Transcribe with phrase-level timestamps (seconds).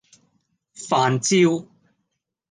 [0.73, 1.69] 飯焦